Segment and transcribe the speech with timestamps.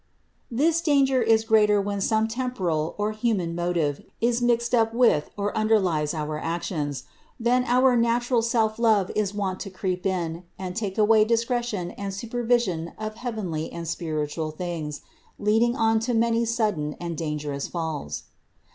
[0.49, 5.55] This danger is greater when some temporal or human motive is mixed up with or
[5.55, 10.97] underlies our actions; for then our natural selflove is wont to creep in and take
[10.97, 15.01] away discretion and supervi sion of heavenly and spiritual things,
[15.37, 18.23] leading on to many sudden and dangerous falls.